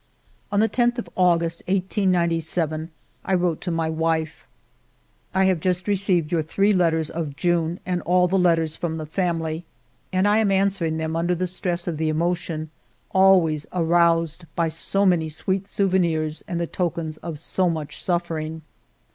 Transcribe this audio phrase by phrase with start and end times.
[0.51, 2.89] On the loth of August, 1897,
[3.23, 4.47] I wrote to my wife:—"
[5.35, 9.05] I have just received your three letters of June and all the letters from the
[9.05, 9.63] family,
[10.11, 12.71] and I am answering them under the stress of the emo tion
[13.11, 18.63] always aroused by so many sweet souvenirs and the tokens of so much suffering.